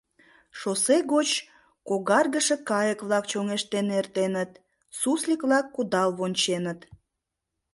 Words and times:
Шоссе 0.59 0.97
гоч 1.13 1.29
когаргыше 1.87 2.55
кайык-влак 2.69 3.25
чоҥештен 3.31 3.87
эртеныт, 3.99 4.51
суслик-влак 4.99 5.65
кудал 5.75 6.09
вонченыт. 6.19 6.79